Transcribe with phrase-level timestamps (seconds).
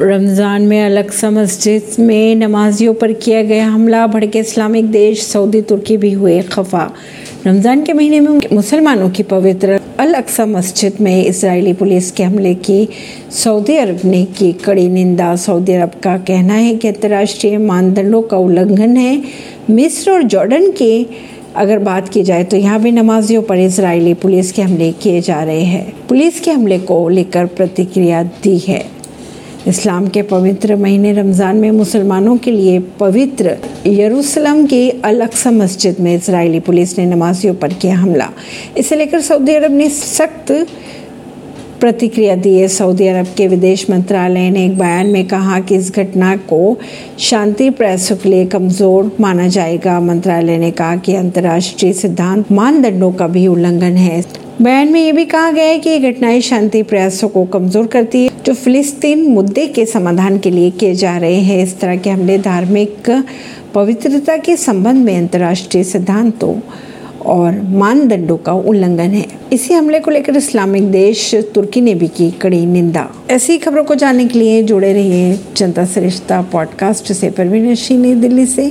[0.00, 5.96] रमज़ान में अलक्सा मस्जिद में नमाजियों पर किया गया हमला, भड़के इस्लामिक देश, सऊदी, तुर्की
[5.96, 6.82] भी हुए खफा।
[7.46, 12.88] रमज़ान के महीने में मुसलमानों की पवित्र अलक्सा मस्जिद में इसराइली पुलिस के हमले की।
[13.34, 18.36] सऊदी अरब ने की कड़ी निंदा। सऊदी अरब का कहना है कि अंतर्राष्ट्रीय मानदंडों का
[18.38, 19.22] उल्लंघन है।
[19.70, 21.06] मिस्र और जॉर्डन के
[21.56, 25.42] अगर बात की जाए तो यहाँ भी नमाजियों पर इसराइली पुलिस के हमले किए जा
[25.42, 28.84] रहे हैं। पुलिस के हमले को लेकर प्रतिक्रिया दी है।
[29.68, 35.96] इस्लाम के पवित्र महीने रमज़ान में मुसलमानों के लिए पवित्र यरूशलेम के अल अक्सा मस्जिद
[36.00, 38.28] में इसराइली पुलिस ने नमाजियों पर किया हमला।
[38.78, 40.52] इसे लेकर सऊदी अरब ने सख्त
[41.80, 45.92] प्रतिक्रिया दी है। सऊदी अरब के विदेश मंत्रालय ने एक बयान में कहा कि इस
[45.92, 46.76] घटना को
[47.20, 53.26] शांति प्रयासों के लिए कमज़ोर माना जाएगा। मंत्रालय ने कहा कि अंतर्राष्ट्रीय सिद्धांत मानदंडों का
[53.26, 54.24] भी उल्लंघन है।
[54.62, 58.24] बयान में ये भी कहा गया है कि ये घटनाएँ शांति प्रयासों को कमज़ोर करती
[58.24, 62.10] है। जो फिलिस्तीन मुद्दे के समाधान के लिए किए जा रहे हैं, इस तरह के
[62.10, 63.24] हमले धार्मिक
[63.74, 66.60] पवित्रता के संबंध में अंतर्राष्ट्रीय सिद्धांतों
[67.26, 72.30] और मानदंडों का उल्लंघन है। इसी हमले को लेकर इस्लामिक देश तुर्की ने भी की
[72.30, 77.74] कड़ी निंदा। ऐसी खबरों को जानने के लिए जुड़े रहिए जनता सरिश्ता पॉडकास्ट से। परवीन
[77.74, 78.62] सिंह दिल्ली से।